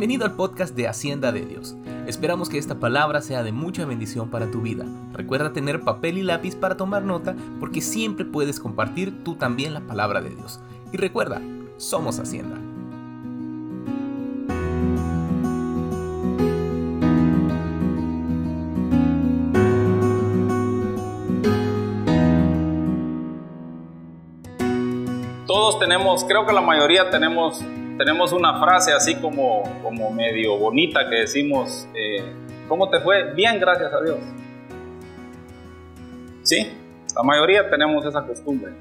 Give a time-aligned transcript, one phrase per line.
[0.00, 1.76] Bienvenido al podcast de Hacienda de Dios.
[2.06, 4.86] Esperamos que esta palabra sea de mucha bendición para tu vida.
[5.12, 9.80] Recuerda tener papel y lápiz para tomar nota porque siempre puedes compartir tú también la
[9.80, 10.58] palabra de Dios.
[10.90, 11.42] Y recuerda,
[11.76, 12.56] somos Hacienda.
[25.46, 27.62] Todos tenemos, creo que la mayoría tenemos
[28.00, 32.24] tenemos una frase así como, como medio bonita que decimos, eh,
[32.66, 33.34] ¿cómo te fue?
[33.34, 34.16] Bien, gracias a Dios.
[36.42, 36.66] Sí,
[37.14, 38.72] la mayoría tenemos esa costumbre.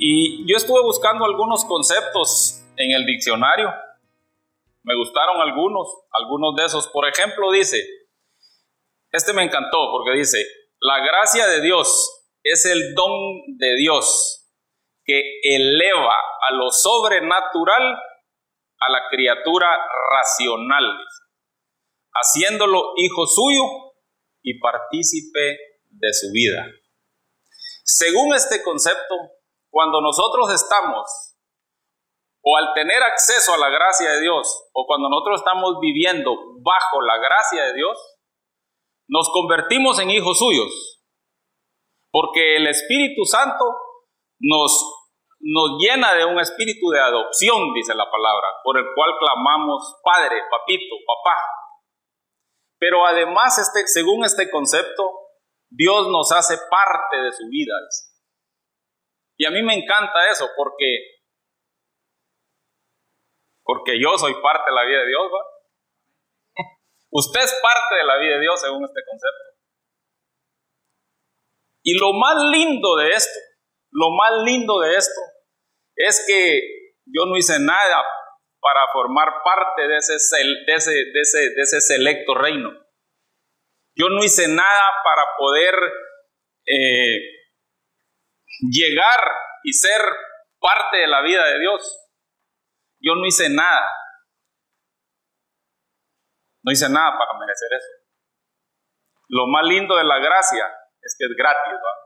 [0.00, 3.72] Y yo estuve buscando algunos conceptos en el diccionario.
[4.82, 6.88] Me gustaron algunos, algunos de esos.
[6.88, 7.86] Por ejemplo, dice,
[9.12, 10.44] este me encantó porque dice,
[10.80, 13.12] la gracia de Dios es el don
[13.58, 14.25] de Dios
[15.06, 16.14] que eleva
[16.48, 17.96] a lo sobrenatural
[18.78, 19.68] a la criatura
[20.10, 20.98] racional,
[22.12, 23.94] haciéndolo hijo suyo
[24.42, 25.58] y partícipe
[25.90, 26.66] de su vida.
[27.84, 29.14] Según este concepto,
[29.70, 31.36] cuando nosotros estamos
[32.42, 36.32] o al tener acceso a la gracia de Dios o cuando nosotros estamos viviendo
[36.62, 37.98] bajo la gracia de Dios,
[39.08, 41.02] nos convertimos en hijos suyos,
[42.10, 43.64] porque el Espíritu Santo
[44.38, 44.95] nos
[45.46, 50.42] nos llena de un espíritu de adopción, dice la palabra, por el cual clamamos Padre,
[50.50, 51.38] Papito, Papá.
[52.78, 55.04] Pero además, este, según este concepto,
[55.70, 57.74] Dios nos hace parte de su vida.
[59.38, 61.22] Y a mí me encanta eso porque,
[63.62, 65.32] porque yo soy parte de la vida de Dios.
[67.10, 69.44] Usted es parte de la vida de Dios según este concepto.
[71.84, 73.38] Y lo más lindo de esto
[73.96, 75.20] lo más lindo de esto
[75.96, 76.60] es que
[77.06, 78.04] yo no hice nada
[78.60, 80.12] para formar parte de ese,
[80.66, 82.70] de ese, de ese, de ese selecto reino.
[83.94, 85.74] Yo no hice nada para poder
[86.66, 87.18] eh,
[88.60, 89.20] llegar
[89.62, 90.02] y ser
[90.60, 92.10] parte de la vida de Dios.
[93.00, 93.86] Yo no hice nada.
[96.62, 97.88] No hice nada para merecer eso.
[99.28, 100.66] Lo más lindo de la gracia
[101.00, 101.72] es que es gratis.
[101.72, 102.05] ¿verdad?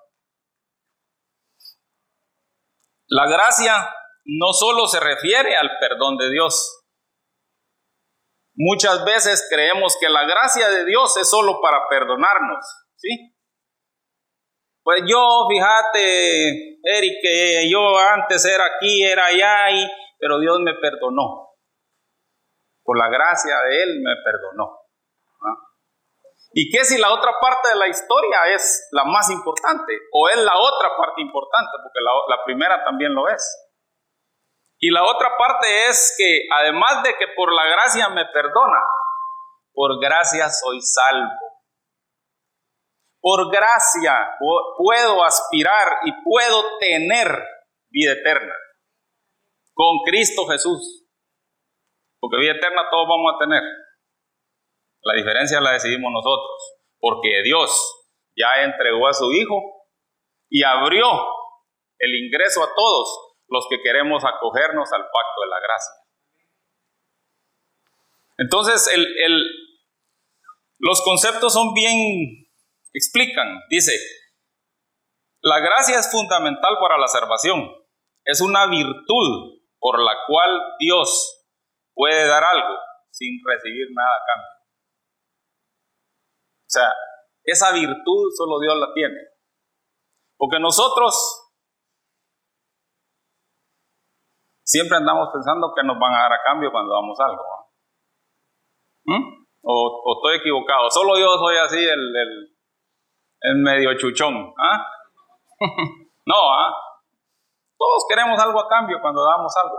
[3.10, 3.92] La gracia
[4.24, 6.84] no solo se refiere al perdón de Dios.
[8.54, 12.64] Muchas veces creemos que la gracia de Dios es solo para perdonarnos,
[12.96, 13.34] ¿sí?
[14.84, 20.74] Pues yo, fíjate, Eric, que yo antes era aquí, era allá, y, pero Dios me
[20.74, 21.56] perdonó.
[22.84, 24.79] Por la gracia de Él me perdonó.
[26.52, 29.92] ¿Y qué si la otra parte de la historia es la más importante?
[30.12, 31.70] ¿O es la otra parte importante?
[31.82, 33.42] Porque la, primera también lo es.
[34.80, 38.80] Y la otra parte es que además de que por la gracia me perdona,
[39.72, 41.30] por gracia soy salvo.
[43.20, 44.36] Por gracia
[44.76, 47.28] puedo aspirar y puedo tener
[47.90, 48.54] vida eterna
[49.74, 51.06] con Cristo Jesús.
[52.18, 53.62] Porque vida eterna todos vamos a tener.
[55.02, 57.70] La diferencia la decidimos nosotros, porque Dios
[58.36, 59.56] ya entregó a su Hijo
[60.48, 61.06] y abrió
[61.98, 65.94] el ingreso a todos los que queremos acogernos al pacto de la gracia.
[68.38, 68.90] Entonces,
[70.78, 72.48] los conceptos son bien,
[72.94, 73.92] explican, dice,
[75.42, 77.70] la gracia es fundamental para la salvación,
[78.24, 81.46] es una virtud por la cual Dios
[81.94, 82.78] puede dar algo
[83.10, 84.59] sin recibir nada a cambio.
[86.70, 86.86] O sea,
[87.42, 89.18] esa virtud solo Dios la tiene.
[90.38, 91.12] Porque nosotros
[94.62, 97.42] siempre andamos pensando que nos van a dar a cambio cuando damos algo.
[99.04, 99.46] ¿Mm?
[99.64, 100.88] O, estoy equivocado.
[100.90, 102.14] Solo yo soy así el,
[103.40, 104.54] el, medio chuchón.
[104.56, 104.86] ¿ah?
[106.24, 106.72] no, ¿ah?
[107.76, 109.76] todos queremos algo a cambio cuando damos algo.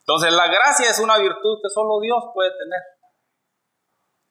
[0.00, 2.80] Entonces la gracia es una virtud que solo Dios puede tener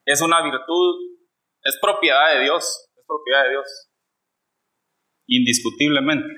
[0.04, 1.18] es una virtud,
[1.62, 3.90] es propiedad de Dios, es propiedad de Dios,
[5.26, 6.34] indiscutiblemente.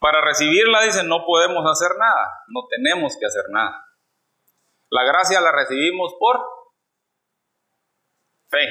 [0.00, 3.86] Para recibirla, dicen, no podemos hacer nada, no tenemos que hacer nada.
[4.90, 6.40] La gracia la recibimos por
[8.48, 8.66] fe,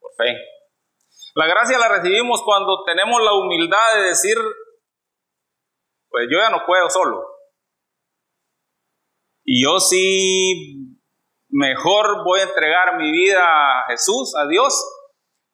[0.00, 0.34] por fe.
[1.34, 4.36] La gracia la recibimos cuando tenemos la humildad de decir,
[6.08, 7.36] pues yo ya no puedo solo,
[9.48, 10.75] y yo sí,
[11.56, 14.74] mejor voy a entregar mi vida a Jesús, a Dios,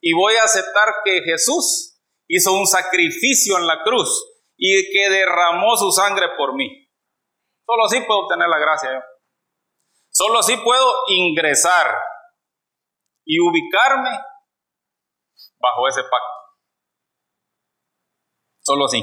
[0.01, 4.11] y voy a aceptar que Jesús hizo un sacrificio en la cruz
[4.57, 6.89] y que derramó su sangre por mí.
[7.65, 9.05] Solo así puedo obtener la gracia.
[10.11, 11.87] Solo así puedo ingresar
[13.25, 14.11] y ubicarme
[15.61, 16.43] bajo ese pacto.
[18.61, 19.03] Solo así.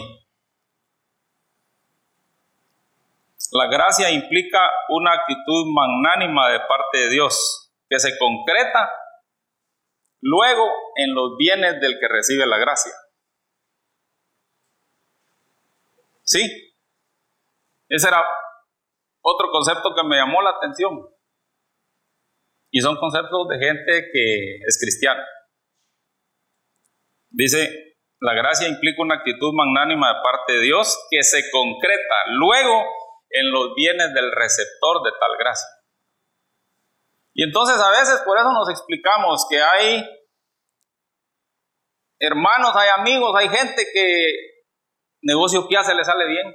[3.51, 4.59] La gracia implica
[4.89, 8.91] una actitud magnánima de parte de Dios que se concreta
[10.21, 12.91] luego en los bienes del que recibe la gracia.
[16.23, 16.41] ¿Sí?
[17.87, 18.23] Ese era
[19.21, 20.99] otro concepto que me llamó la atención.
[22.71, 25.25] Y son conceptos de gente que es cristiana.
[27.31, 32.85] Dice, la gracia implica una actitud magnánima de parte de Dios que se concreta luego
[33.29, 35.67] en los bienes del receptor de tal gracia.
[37.33, 40.03] Y entonces a veces por eso nos explicamos que hay
[42.19, 44.33] hermanos, hay amigos, hay gente que
[45.21, 46.53] negocio que hace le sale bien.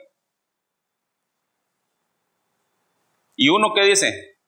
[3.37, 4.39] Y uno que dice,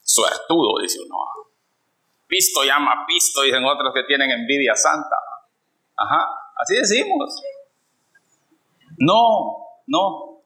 [0.00, 1.16] suertudo, dice uno.
[2.26, 5.16] Pisto llama pisto, dicen otros que tienen envidia santa.
[5.96, 6.26] Ajá,
[6.56, 7.40] así decimos.
[8.98, 10.37] No, no.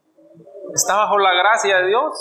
[0.75, 2.13] Está bajo la gracia de Dios.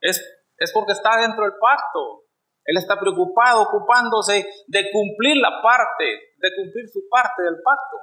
[0.00, 0.22] Es,
[0.56, 2.24] es porque está dentro del pacto.
[2.64, 6.04] Él está preocupado, ocupándose de cumplir la parte,
[6.36, 7.96] de cumplir su parte del pacto.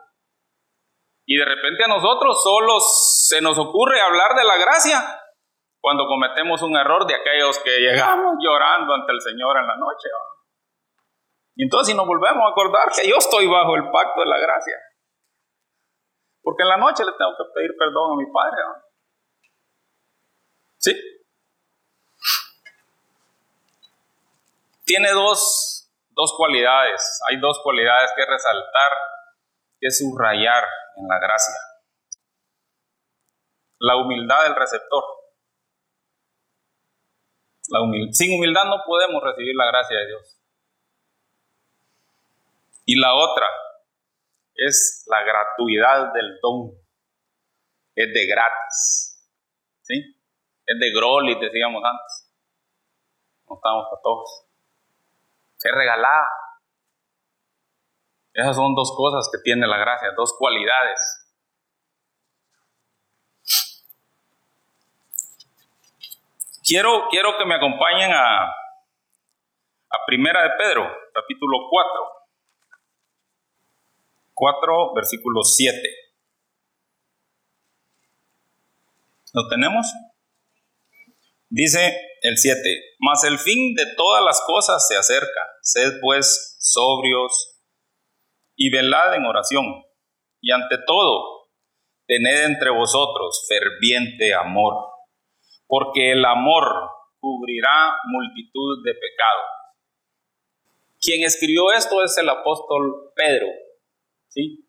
[1.25, 5.21] Y de repente a nosotros solo se nos ocurre hablar de la gracia
[5.79, 10.09] cuando cometemos un error de aquellos que llegamos llorando ante el Señor en la noche.
[11.56, 14.39] Y entonces si nos volvemos a acordar que yo estoy bajo el pacto de la
[14.39, 14.77] gracia.
[16.41, 18.62] Porque en la noche le tengo que pedir perdón a mi Padre.
[24.86, 27.22] Tiene dos, dos cualidades.
[27.28, 28.92] Hay dos cualidades que resaltar,
[29.80, 30.64] que subrayar
[30.98, 31.56] en la gracia.
[33.80, 35.04] La humildad del receptor
[38.12, 40.42] sin humildad no podemos recibir la gracia de Dios.
[42.86, 43.48] Y la otra
[44.56, 46.72] es la gratuidad del don.
[47.96, 49.32] Es de gratis.
[49.82, 50.16] ¿Sí?
[50.65, 52.33] Es de grolis, decíamos antes.
[53.47, 54.45] No estamos para todos.
[55.63, 56.27] Es regalada.
[58.33, 61.21] Esas son dos cosas que tiene la gracia, dos cualidades.
[66.67, 72.15] Quiero, quiero que me acompañen a, a Primera de Pedro, capítulo 4.
[74.33, 75.79] 4, versículo 7.
[79.33, 79.85] ¿Lo tenemos?
[81.56, 82.60] Dice el 7,
[83.00, 87.62] mas el fin de todas las cosas se acerca, sed pues sobrios
[88.57, 89.66] y velad en oración,
[90.42, 91.48] y ante todo,
[92.07, 94.96] tened entre vosotros ferviente amor
[95.66, 96.63] porque el amor
[97.19, 99.46] cubrirá multitud de pecados.
[101.00, 103.48] Quien escribió esto es el apóstol Pedro,
[104.28, 104.68] ¿sí?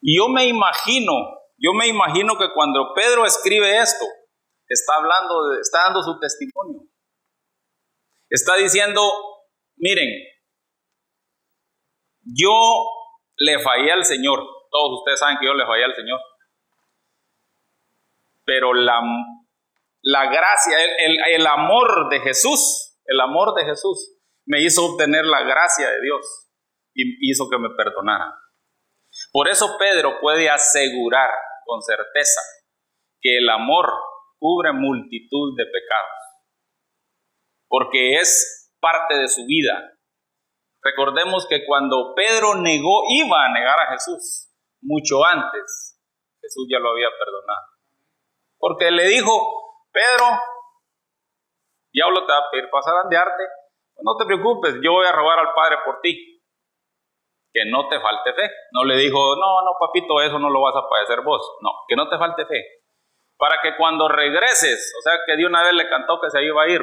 [0.00, 1.12] Y yo me imagino,
[1.56, 4.04] yo me imagino que cuando Pedro escribe esto,
[4.68, 6.88] está hablando, está dando su testimonio.
[8.28, 9.02] Está diciendo,
[9.76, 10.08] miren,
[12.22, 12.52] yo
[13.36, 14.40] le fallé al Señor.
[14.70, 16.20] Todos ustedes saben que yo le fallé al Señor
[18.44, 19.00] pero la,
[20.02, 25.42] la gracia, el, el, amor de Jesús, el amor de Jesús me hizo obtener la
[25.42, 26.50] gracia de Dios
[26.94, 28.32] y hizo que me perdonara.
[29.32, 31.30] Por eso Pedro puede asegurar
[31.64, 32.40] con certeza
[33.20, 33.86] que el amor
[34.44, 36.20] cubre multitud de pecados,
[37.66, 39.96] porque es parte de su vida.
[40.82, 45.98] Recordemos que cuando Pedro negó, iba a negar a Jesús, mucho antes,
[46.42, 47.68] Jesús ya lo había perdonado.
[48.58, 49.32] Porque le dijo,
[49.90, 50.26] Pedro,
[51.90, 53.08] diablo te va a pedir pasar a
[54.02, 56.42] no te preocupes, yo voy a robar al Padre por ti.
[57.50, 58.50] Que no te falte fe.
[58.72, 61.40] No le dijo, no, no, papito, eso no lo vas a padecer vos.
[61.62, 62.83] No, que no te falte fe.
[63.36, 66.62] Para que cuando regreses, o sea, que de una vez le cantó que se iba
[66.62, 66.82] a ir,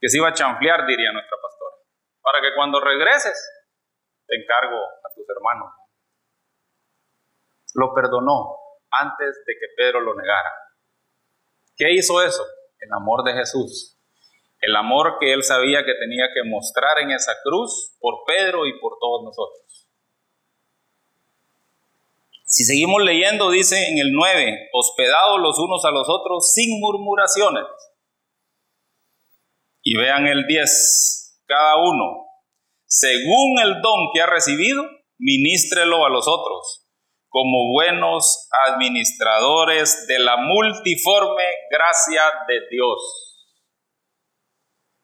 [0.00, 1.76] que se iba a chanflear, diría nuestra pastora.
[2.22, 3.36] Para que cuando regreses,
[4.26, 5.74] te encargo a tus hermanos.
[7.74, 8.56] Lo perdonó,
[8.90, 10.50] antes de que Pedro lo negara.
[11.76, 12.44] ¿Qué hizo eso?
[12.78, 13.98] El amor de Jesús.
[14.60, 18.78] El amor que él sabía que tenía que mostrar en esa cruz por Pedro y
[18.78, 19.79] por todos nosotros.
[22.50, 27.64] Si seguimos leyendo, dice en el 9, hospedados los unos a los otros sin murmuraciones.
[29.84, 32.26] Y vean el 10, cada uno,
[32.86, 34.82] según el don que ha recibido,
[35.16, 36.88] ministrelo a los otros
[37.28, 43.46] como buenos administradores de la multiforme gracia de Dios.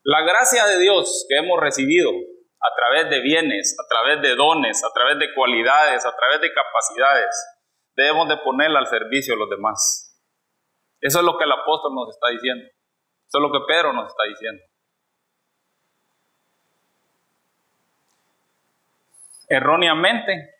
[0.02, 2.10] La gracia de Dios que hemos recibido
[2.60, 6.52] a través de bienes, a través de dones, a través de cualidades, a través de
[6.52, 7.58] capacidades,
[7.94, 10.20] debemos de ponerla al servicio de los demás.
[11.00, 12.64] Eso es lo que el apóstol nos está diciendo.
[12.64, 14.62] Eso es lo que Pedro nos está diciendo.
[19.48, 20.54] Erróneamente,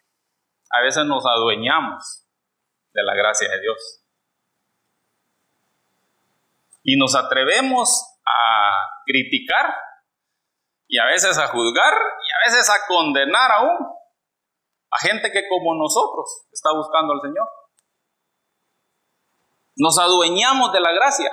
[0.71, 2.27] a veces nos adueñamos
[2.93, 4.05] de la gracia de Dios.
[6.83, 9.75] Y nos atrevemos a criticar
[10.89, 13.77] y a veces a juzgar y a veces a condenar aún
[14.91, 17.49] a gente que como nosotros está buscando al Señor.
[19.77, 21.31] Nos adueñamos de la gracia.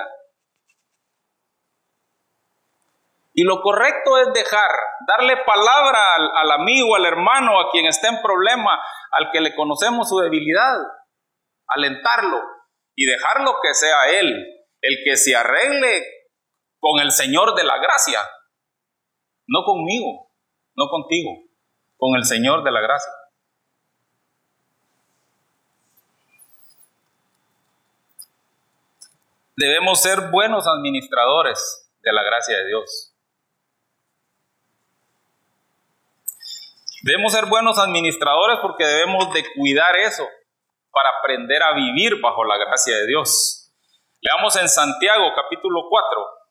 [3.32, 4.70] Y lo correcto es dejar,
[5.08, 5.98] darle palabra
[6.36, 8.78] al, amigo, al hermano, a quien esté en problema,
[9.10, 10.76] al que le conocemos su debilidad,
[11.66, 12.40] alentarlo
[12.94, 16.04] y dejarlo que sea Él el que se arregle
[16.78, 18.20] con el Señor de la gracia,
[19.46, 20.30] no conmigo,
[20.76, 21.30] no contigo,
[21.96, 23.12] con el Señor de la gracia.
[29.56, 33.14] Debemos ser buenos administradores de la gracia de Dios.
[37.04, 40.26] Debemos ser buenos administradores porque debemos de cuidar eso
[40.90, 43.70] para aprender a vivir bajo la gracia de Dios.
[44.20, 46.43] Leamos en Santiago capítulo 4.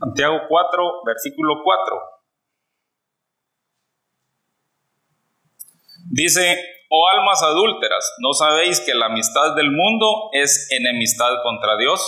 [0.00, 2.00] Santiago 4, versículo 4.
[6.10, 6.56] Dice,
[6.88, 12.00] oh almas adúlteras, ¿no sabéis que la amistad del mundo es enemistad contra Dios?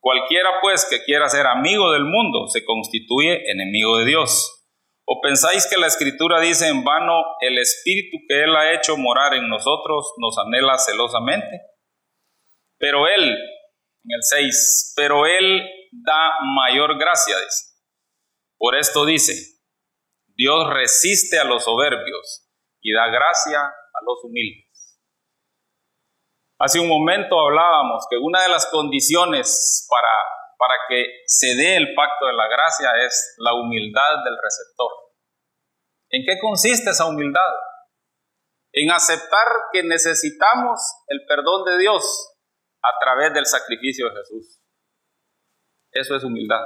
[0.00, 4.66] Cualquiera pues que quiera ser amigo del mundo se constituye enemigo de Dios.
[5.04, 9.34] ¿O pensáis que la escritura dice en vano, el espíritu que Él ha hecho morar
[9.34, 11.60] en nosotros nos anhela celosamente?
[12.78, 17.70] Pero Él, en el 6, pero Él da mayor gracia, dice.
[18.58, 19.32] Por esto dice,
[20.36, 22.48] Dios resiste a los soberbios
[22.80, 24.66] y da gracia a los humildes.
[26.58, 30.10] Hace un momento hablábamos que una de las condiciones para
[30.60, 34.92] para que se dé el pacto de la gracia es la humildad del receptor.
[36.10, 37.50] ¿En qué consiste esa humildad?
[38.72, 42.04] En aceptar que necesitamos el perdón de Dios
[42.82, 44.59] a través del sacrificio de Jesús.
[45.92, 46.64] Eso es humildad.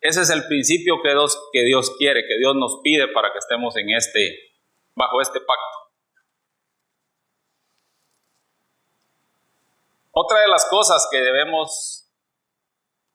[0.00, 1.10] Ese es el principio que
[1.64, 4.54] Dios, quiere, que Dios nos pide para que estemos en este,
[4.94, 5.80] bajo este pacto.
[10.12, 12.10] Otra de las cosas que debemos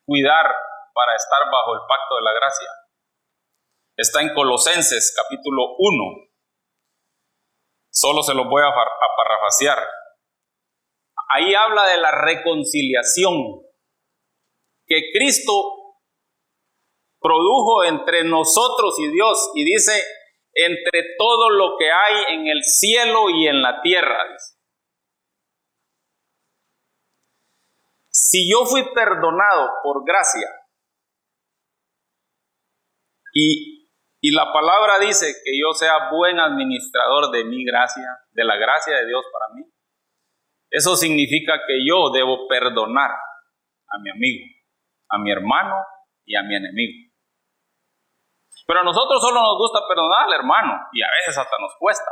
[0.05, 0.45] cuidar
[0.93, 2.69] para estar bajo el pacto de la gracia.
[3.97, 6.29] Está en Colosenses capítulo 1.
[7.89, 9.79] Solo se lo voy a, parrafasear.
[11.29, 13.64] Ahí habla de la reconciliación
[14.85, 15.51] que Cristo
[17.19, 19.93] produjo entre nosotros y Dios y dice
[20.53, 24.17] entre todo lo que hay en el cielo y en la tierra.
[28.09, 30.47] Si yo fui perdonado por gracia
[33.33, 33.89] y,
[34.21, 38.95] y la palabra dice que yo sea buen administrador de mi gracia, de la gracia
[38.95, 39.69] de Dios para mí,
[40.69, 44.45] eso significa que yo debo perdonar a mi amigo,
[45.09, 45.75] a mi hermano
[46.25, 47.11] y a mi enemigo.
[48.67, 52.11] Pero a nosotros solo nos gusta perdonar al hermano y a veces hasta nos cuesta.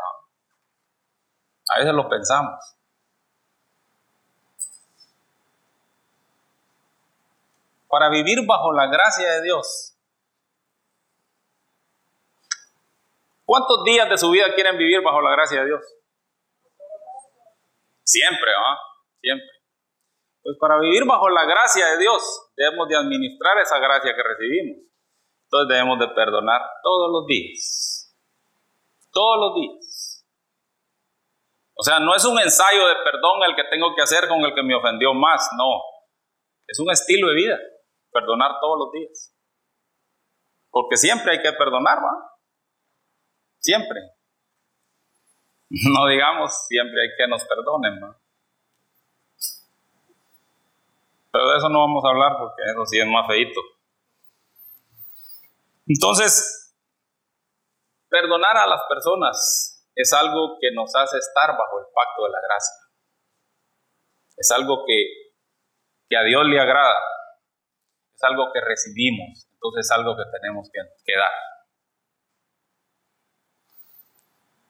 [1.69, 2.77] A veces lo pensamos.
[7.93, 9.95] para vivir bajo la gracia de Dios.
[13.45, 15.81] ¿Cuántos días de su vida quieren vivir bajo la gracia de Dios?
[18.03, 18.79] Siempre, ¿ah?
[19.21, 19.52] Siempre.
[20.43, 24.83] Pues para vivir bajo la gracia de Dios debemos de administrar esa gracia que recibimos.
[25.45, 28.13] Entonces debemos de perdonar todos los días.
[29.11, 30.25] Todos los días.
[31.75, 34.53] O sea, no es un ensayo de perdón el que tengo que hacer con el
[34.53, 35.81] que me ofendió más, no.
[36.67, 37.59] Es un estilo de vida
[38.11, 39.35] perdonar todos los días.
[40.69, 42.37] Porque siempre hay que perdonar, ¿va?
[43.59, 43.99] Siempre.
[45.91, 48.22] No digamos siempre hay que nos perdonen, ¿no?
[51.33, 53.59] Pero de eso no vamos a hablar porque eso sí es más feito.
[55.85, 56.73] Entonces,
[58.07, 62.39] perdonar a las personas es algo que nos hace estar bajo el pacto de la
[62.39, 62.75] gracia.
[64.37, 65.33] Es algo que,
[66.07, 67.01] que a Dios le agrada
[68.23, 71.31] algo que recibimos, entonces es algo que tenemos que, dar.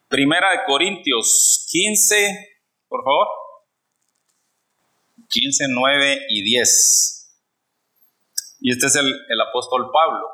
[0.07, 3.27] Primera de Corintios 15, por favor.
[5.33, 7.19] 15, 9 y 10.
[8.59, 10.27] Y este es el, el apóstol Pablo.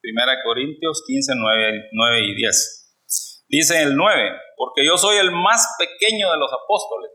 [0.00, 2.84] Primera de Corintios 15, 9, 9 y 10.
[3.48, 7.10] Dice el 9, porque yo soy el más pequeño de los apóstoles,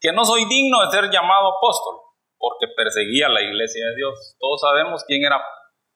[0.00, 1.96] que no soy digno de ser llamado apóstol,
[2.38, 4.36] porque perseguía la iglesia de Dios.
[4.38, 5.36] Todos sabemos quién era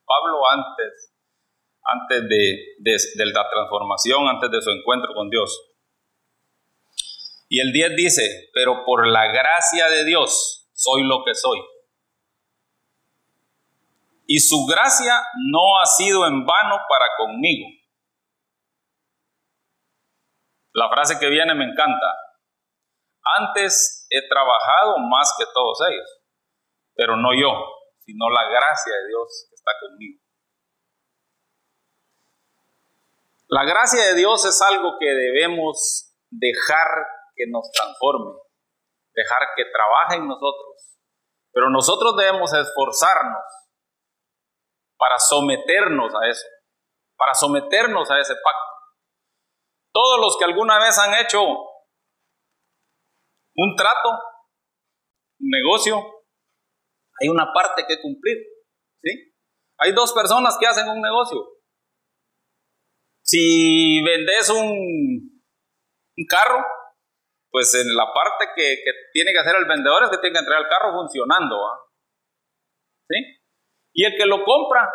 [0.05, 1.15] Pablo antes,
[1.85, 5.49] antes de, la transformación, antes de su encuentro con Dios.
[7.53, 11.59] Y el 10 dice, pero por la gracia de Dios soy lo que soy.
[14.27, 17.67] Y su gracia no ha sido en vano para conmigo.
[20.75, 22.07] La frase que viene me encanta.
[23.41, 26.23] Antes he trabajado más que todos ellos,
[26.95, 27.51] pero no yo,
[27.99, 30.23] sino la gracia de Dios que está conmigo.
[33.49, 36.87] La gracia de Dios es algo que debemos dejar
[37.41, 38.39] que nos transforme,
[39.15, 40.99] dejar que trabaje en nosotros.
[41.53, 43.43] Pero nosotros debemos esforzarnos
[44.99, 46.47] para someternos a eso,
[47.17, 48.71] para someternos a ese pacto.
[49.93, 54.11] Todos los que alguna vez han hecho un trato,
[55.41, 55.97] un negocio,
[57.21, 58.37] hay una parte que cumplir.
[59.03, 59.35] ¿sí?
[59.79, 61.39] Hay dos personas que hacen un negocio.
[63.23, 65.43] Si vendes un,
[66.17, 66.65] un carro,
[67.51, 70.63] pues en la parte que, tiene que hacer el vendedor es que tiene que entregar
[70.63, 71.57] el carro funcionando.
[73.09, 73.17] ¿Sí?
[73.93, 74.89] Y el que lo compra,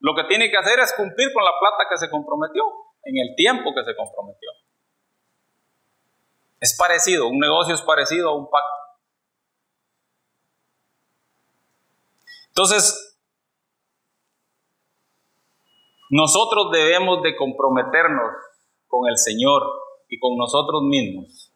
[0.00, 2.62] lo que tiene que hacer es cumplir con la plata que se comprometió,
[3.04, 4.50] en el tiempo que se comprometió.
[6.60, 8.68] Es parecido, un negocio es parecido a un pacto.
[12.48, 13.18] Entonces,
[16.10, 18.32] nosotros debemos de comprometernos
[18.86, 19.62] con el Señor
[20.10, 21.52] y con nosotros mismos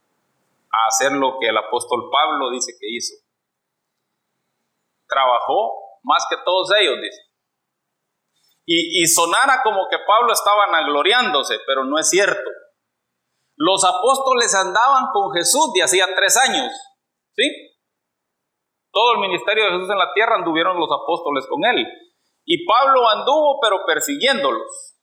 [0.70, 3.14] a hacer lo que el apóstol Pablo dice que hizo.
[5.06, 7.20] Trabajó más que todos ellos, dice.
[8.66, 12.50] Y, y sonara como que Pablo estaba vanagloriándose, pero no es cierto.
[13.56, 16.72] Los apóstoles andaban con Jesús de hacía tres años,
[17.36, 17.44] ¿sí?
[18.90, 21.86] Todo el ministerio de Jesús en la tierra anduvieron los apóstoles con él.
[22.44, 24.93] Y Pablo anduvo, pero persiguiéndolos.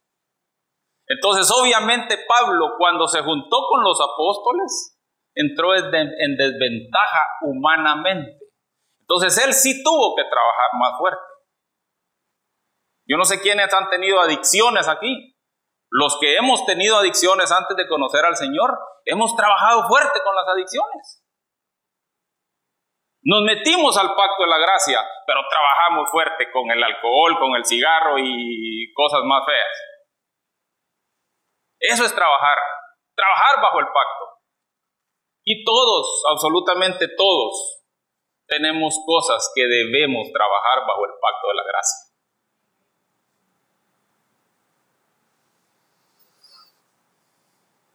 [1.12, 4.97] Entonces, obviamente, Pablo, cuando se juntó con los apóstoles,
[5.36, 8.39] entró en desventaja humanamente.
[9.02, 11.21] Entonces, él sí tuvo que trabajar más fuerte.
[13.06, 15.36] Yo no sé quiénes han tenido adicciones aquí.
[15.89, 20.47] Los que hemos tenido adicciones antes de conocer al Señor, hemos trabajado fuerte con las
[20.47, 21.26] adicciones.
[23.24, 27.65] Nos metimos al pacto de la gracia, pero trabajamos fuerte con el alcohol, con el
[27.65, 29.90] cigarro y cosas más feas.
[31.82, 32.58] Eso es trabajar,
[33.15, 34.39] trabajar bajo el pacto.
[35.44, 37.82] Y todos, absolutamente todos,
[38.46, 42.12] tenemos cosas que debemos trabajar bajo el pacto de la gracia.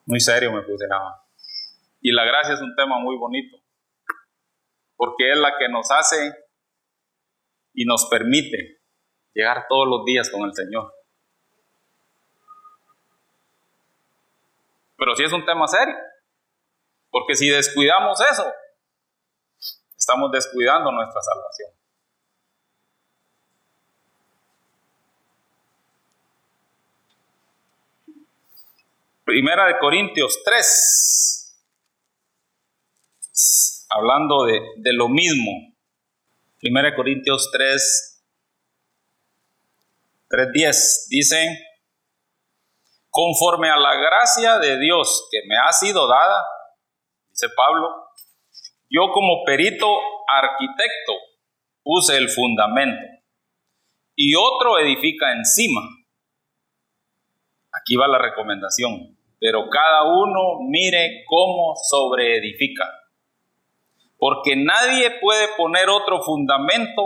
[0.06, 1.22] Muy serio me puse nada.
[2.00, 3.56] Y la gracia es un tema muy bonito,
[4.96, 6.34] porque es la que nos hace
[7.72, 8.80] y nos permite
[9.32, 10.95] llegar todos los días con el Señor.
[14.96, 15.94] Pero sí es un tema serio.
[17.10, 18.44] Porque si descuidamos eso,
[19.96, 21.70] estamos descuidando nuestra salvación.
[29.24, 31.66] Primera de Corintios 3,
[33.90, 35.74] hablando de, de lo mismo.
[36.60, 38.24] Primera de Corintios 3,
[40.28, 41.65] 3.10 dice,
[43.16, 46.44] conforme a la gracia de Dios que me ha sido dada,
[47.30, 47.88] dice Pablo,
[48.90, 49.86] yo como perito
[50.28, 51.14] arquitecto
[51.82, 53.00] puse el fundamento
[54.14, 55.80] y otro edifica encima.
[57.72, 62.84] Aquí va la recomendación, pero cada uno mire cómo sobreedifica,
[64.18, 67.02] porque nadie puede poner otro fundamento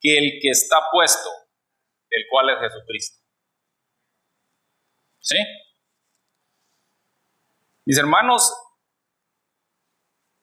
[0.00, 1.30] que el que está puesto,
[2.10, 3.21] el cual es Jesucristo.
[5.22, 5.36] ¿Sí?
[7.86, 8.52] Mis hermanos,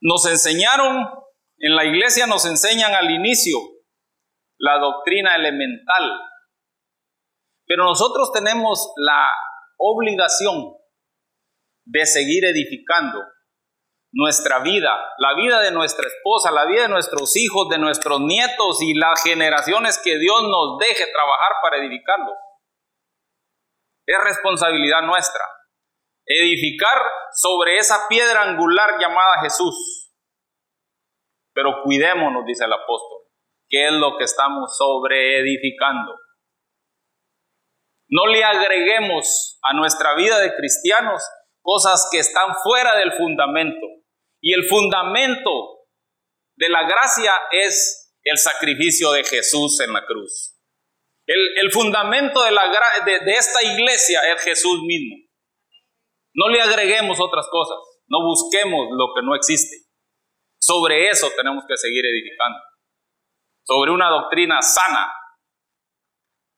[0.01, 1.05] nos enseñaron,
[1.57, 3.57] en la iglesia nos enseñan al inicio
[4.57, 6.11] la doctrina elemental,
[7.65, 9.29] pero nosotros tenemos la
[9.77, 10.75] obligación
[11.85, 13.19] de seguir edificando
[14.11, 18.81] nuestra vida, la vida de nuestra esposa, la vida de nuestros hijos, de nuestros nietos
[18.81, 22.35] y las generaciones que Dios nos deje trabajar para edificarlos.
[24.09, 25.45] Es responsabilidad nuestra.
[26.25, 26.99] Edificar
[27.31, 30.11] sobre esa piedra angular llamada Jesús.
[31.53, 33.27] Pero cuidémonos, dice el apóstol,
[33.69, 36.15] ¿qué es lo que estamos sobre edificando?
[38.09, 41.21] No le agreguemos a nuestra vida de cristianos
[41.61, 43.85] cosas que están fuera del fundamento.
[44.41, 45.51] Y el fundamento
[46.55, 50.58] de la gracia es el sacrificio de Jesús en la cruz.
[51.31, 52.63] El, fundamento de, la,
[53.05, 55.15] de, esta iglesia es Jesús mismo.
[56.33, 59.75] No le agreguemos otras cosas, no busquemos lo que no existe.
[60.59, 62.59] Sobre eso tenemos que seguir edificando.
[63.63, 65.13] Sobre una doctrina sana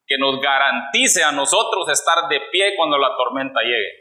[0.07, 4.01] que nos garantice a nosotros estar de pie cuando la tormenta llegue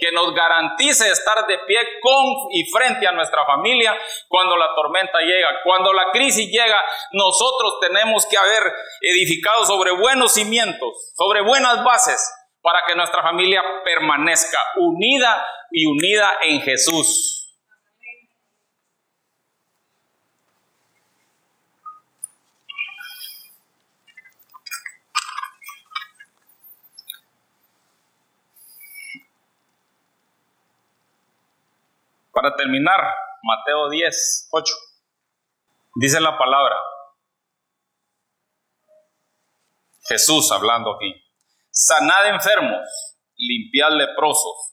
[0.00, 3.96] que nos garantice estar de pie con y frente a nuestra familia
[4.28, 5.48] cuando la tormenta llega.
[5.64, 6.80] Cuando la crisis llega,
[7.12, 8.62] nosotros tenemos que haber
[9.02, 12.20] edificado sobre buenos cimientos, sobre buenas bases,
[12.62, 17.39] para que nuestra familia permanezca unida y unida en Jesús.
[32.40, 32.98] Para terminar,
[33.42, 34.74] Mateo 10, 8.
[35.96, 36.74] Dice la palabra.
[40.08, 41.12] Jesús hablando aquí.
[41.70, 42.80] Sanad enfermos,
[43.36, 44.72] limpiad leprosos,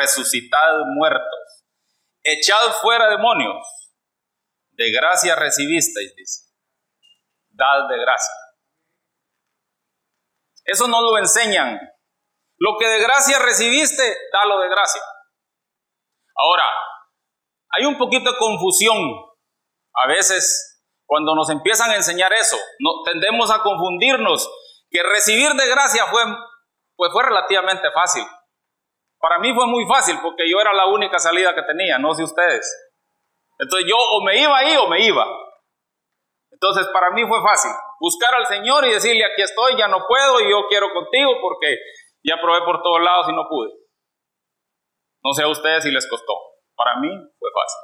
[0.00, 1.66] resucitad muertos,
[2.22, 3.66] echad fuera demonios.
[4.70, 6.52] De gracia recibisteis, dice.
[7.50, 8.34] Dad de gracia.
[10.64, 11.78] Eso no lo enseñan.
[12.56, 15.02] Lo que de gracia recibiste, dalo de gracia.
[16.34, 16.64] Ahora,
[17.76, 18.96] hay un poquito de confusión
[19.94, 22.56] a veces cuando nos empiezan a enseñar eso.
[22.80, 24.48] No, tendemos a confundirnos
[24.90, 26.22] que recibir de gracia fue,
[26.96, 28.24] pues fue relativamente fácil.
[29.18, 32.24] Para mí fue muy fácil porque yo era la única salida que tenía, no sé
[32.24, 32.66] ustedes.
[33.58, 35.26] Entonces yo o me iba ahí o me iba.
[36.50, 40.40] Entonces para mí fue fácil buscar al Señor y decirle, aquí estoy, ya no puedo
[40.40, 41.78] y yo quiero contigo porque
[42.22, 43.70] ya probé por todos lados y no pude.
[45.22, 46.53] No sé a ustedes si les costó.
[46.76, 47.08] Para mí
[47.38, 47.80] fue fácil.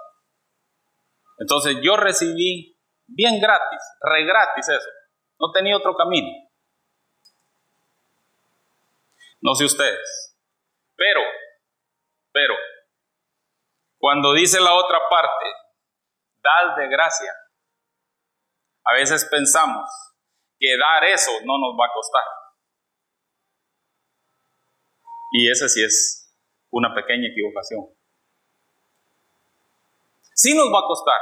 [1.38, 4.88] Entonces yo recibí bien gratis, re gratis eso.
[5.38, 6.28] No tenía otro camino.
[9.40, 10.36] No sé ustedes.
[10.96, 11.20] Pero,
[12.32, 12.54] pero,
[13.98, 15.46] cuando dice la otra parte,
[16.42, 17.32] dad de gracia,
[18.84, 19.88] a veces pensamos
[20.58, 22.22] que dar eso no nos va a costar.
[25.32, 26.36] Y ese sí es
[26.70, 27.99] una pequeña equivocación.
[30.40, 31.20] Sí nos va a costar.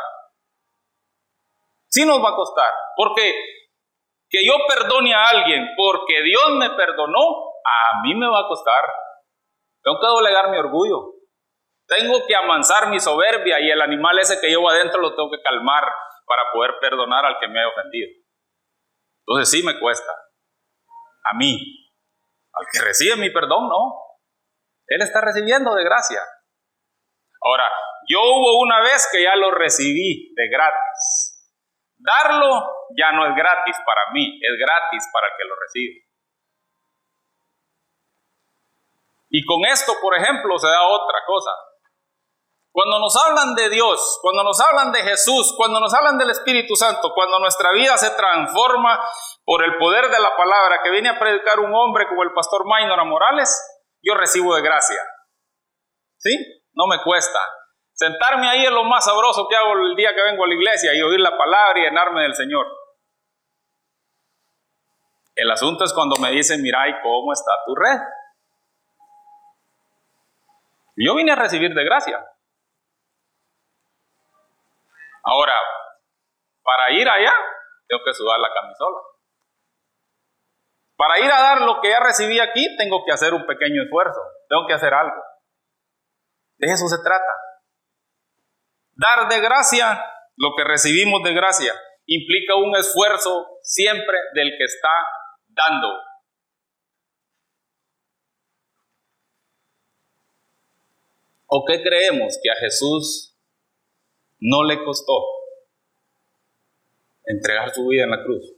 [1.88, 2.70] Sí nos va a costar.
[2.96, 3.35] Porque
[4.31, 8.85] que yo perdone a alguien porque Dios me perdonó, a mí me va a costar.
[9.83, 11.14] Tengo que doblegar mi orgullo.
[11.88, 15.42] Tengo que amansar mi soberbia y el animal ese que llevo adentro lo tengo que
[15.42, 15.83] calmar
[16.24, 18.11] para poder perdonar al que me haya ofendido.
[19.26, 20.12] Entonces sí me cuesta.
[21.24, 21.59] A mí.
[22.52, 23.94] Al que recibe mi perdón, no.
[24.87, 26.20] Él está recibiendo de gracia.
[27.40, 27.64] Ahora,
[28.09, 31.35] yo hubo una vez que ya lo recibí de gratis.
[31.96, 36.09] Darlo ya no es gratis para mí, es gratis para el que lo recibe.
[39.31, 41.51] Y con esto, por ejemplo, se da otra cosa.
[42.72, 46.77] Cuando nos hablan de Dios, cuando nos hablan de Jesús, cuando nos hablan del Espíritu
[46.77, 49.05] Santo, cuando nuestra vida se transforma
[49.44, 52.66] por el poder de la palabra que viene a predicar un hombre como el pastor
[52.66, 53.51] Maynora Morales,
[54.03, 55.01] yo recibo de gracia.
[56.18, 56.58] ¿Sí?
[56.79, 57.41] No me cuesta.
[57.93, 60.95] Sentarme ahí es lo más sabroso que hago el día que vengo a la iglesia
[60.95, 62.67] y oír la palabra y llenarme del Señor.
[65.35, 67.99] El asunto es cuando me dicen, mira, ¿y cómo está tu red?
[70.97, 72.25] Yo vine a recibir de gracia.
[75.25, 75.55] Ahora,
[76.62, 77.33] para ir allá,
[77.88, 78.99] tengo que sudar la camisola.
[80.97, 84.21] Para ir a dar lo que ya recibí aquí, tengo que hacer un pequeño esfuerzo,
[84.49, 85.28] tengo que hacer algo.
[86.59, 87.33] De eso se trata.
[88.94, 90.05] Dar de gracia
[90.37, 91.73] lo que recibimos de gracia
[92.07, 94.88] implica un esfuerzo siempre del que está
[95.49, 95.88] dando.
[101.47, 103.37] ¿O qué creemos que a Jesús
[104.40, 105.14] no le costó
[107.25, 108.55] entregar su vida en la cruz?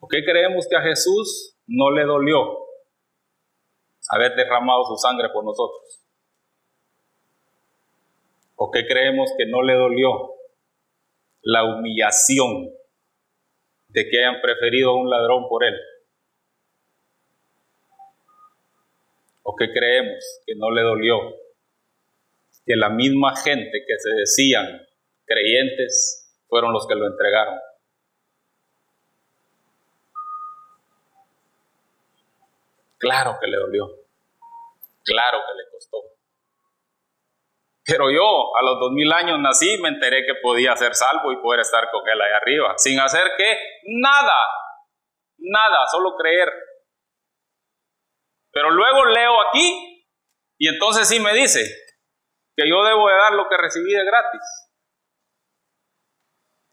[0.00, 2.67] ¿O qué creemos que a Jesús no le dolió
[4.08, 6.02] haber derramado su sangre por nosotros?
[8.56, 10.34] ¿O qué creemos que no le dolió?
[11.42, 12.70] La humillación
[13.88, 15.74] de que hayan preferido a un ladrón por él.
[19.42, 21.16] ¿O que creemos que no le dolió?
[22.66, 24.86] Que la misma gente que se decían
[25.24, 27.58] creyentes fueron los que lo entregaron.
[32.98, 33.97] Claro que le dolió.
[35.08, 35.96] Claro que le costó.
[37.82, 41.40] Pero yo a los dos mil años nací, me enteré que podía ser salvo y
[41.40, 44.38] poder estar con él ahí arriba, sin hacer que nada,
[45.38, 46.52] nada, solo creer.
[48.52, 50.06] Pero luego leo aquí
[50.58, 51.60] y entonces sí me dice
[52.54, 54.42] que yo debo de dar lo que recibí de gratis.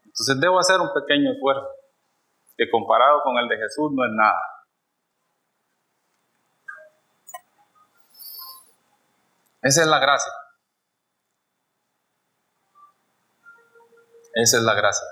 [0.04, 1.68] Entonces debo hacer un pequeño esfuerzo,
[2.58, 4.55] que comparado con el de Jesús no es nada.
[9.66, 10.32] Esa es la gracia.
[14.34, 15.06] Esa es la gracia.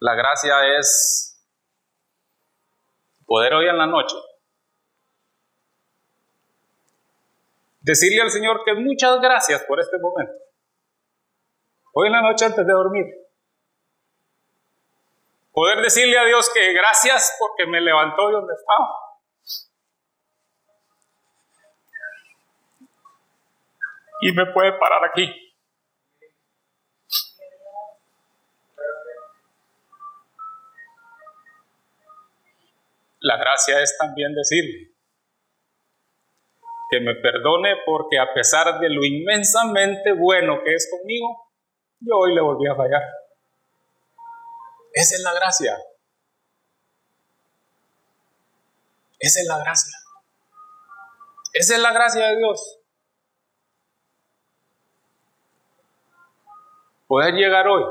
[0.00, 1.40] La gracia es
[3.26, 4.16] poder hoy en la noche
[7.80, 10.32] decirle al Señor que muchas gracias por este momento.
[11.92, 13.06] Hoy en la noche antes de dormir.
[15.52, 19.07] Poder decirle a Dios que gracias porque me levantó de donde estaba.
[24.20, 25.48] Y me puede parar aquí.
[33.20, 34.94] La gracia es también decirle
[36.90, 41.52] que me perdone porque a pesar de lo inmensamente bueno que es conmigo,
[42.00, 43.02] yo hoy le volví a fallar.
[44.92, 45.76] Esa es la gracia.
[49.18, 49.98] Esa es la gracia.
[51.52, 52.78] Esa es la gracia de Dios.
[57.08, 57.82] Poder llegar hoy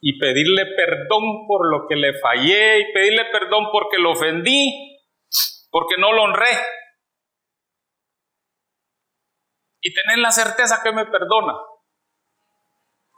[0.00, 4.98] y pedirle perdón por lo que le fallé y pedirle perdón porque lo ofendí,
[5.70, 6.58] porque no lo honré.
[9.82, 11.54] Y tener la certeza que me perdona.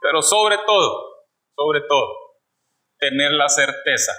[0.01, 2.07] Pero sobre todo, sobre todo,
[2.99, 4.13] tener la certeza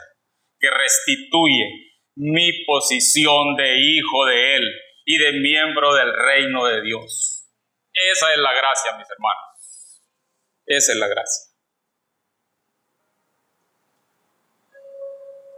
[0.58, 4.62] que restituye mi posición de hijo de Él
[5.04, 7.50] y de miembro del reino de Dios.
[7.92, 9.53] Esa es la gracia, mis hermanos.
[10.66, 11.52] Esa es la gracia.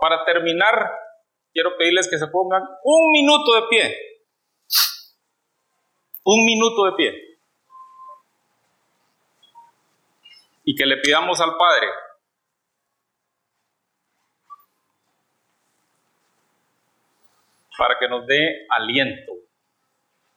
[0.00, 0.92] Para terminar,
[1.52, 3.96] quiero pedirles que se pongan un minuto de pie.
[6.24, 7.38] Un minuto de pie.
[10.64, 11.86] Y que le pidamos al Padre
[17.78, 19.32] para que nos dé aliento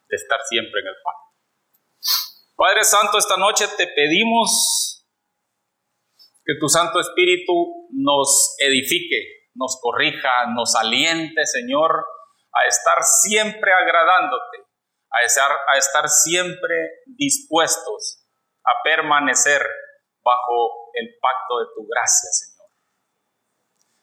[0.07, 1.28] de estar siempre en el pan.
[2.59, 5.07] Padre Santo, esta noche te pedimos
[6.43, 11.89] que tu Santo Espíritu nos edifique, nos corrija, nos aliente, Señor,
[12.51, 14.57] a estar siempre agradándote,
[15.09, 18.27] a estar, a estar siempre dispuestos
[18.65, 19.65] a permanecer
[20.21, 22.67] bajo el pacto de tu gracia, Señor.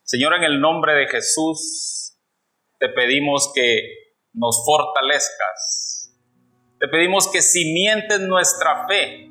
[0.02, 2.18] Señor, en el nombre de Jesús,
[2.78, 3.82] te pedimos que
[4.32, 5.75] nos fortalezcas.
[6.78, 9.30] Te pedimos que cimientes nuestra fe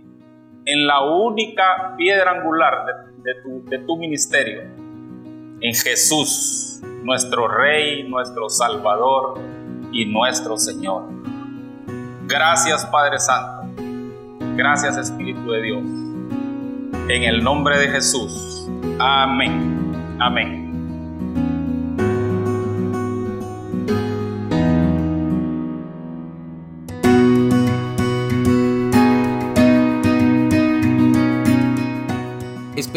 [0.65, 4.63] en la única piedra angular de, tu, de tu ministerio,
[5.61, 9.39] en Jesús, nuestro Rey, nuestro Salvador
[9.91, 11.03] y nuestro Señor.
[12.25, 13.83] Gracias Padre Santo.
[14.55, 15.83] Gracias Espíritu de Dios.
[17.09, 18.67] En el nombre de Jesús.
[18.97, 20.17] Amén.
[20.19, 20.64] Amén.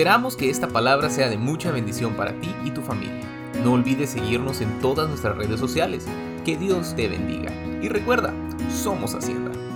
[0.09, 3.21] Esperamos que esta palabra sea de mucha bendición para ti y tu familia.
[3.63, 6.07] No olvides seguirnos en todas nuestras redes sociales.
[6.47, 7.53] Que Dios te bendiga.
[7.83, 8.33] Y recuerda,
[8.71, 9.68] somos Hacienda.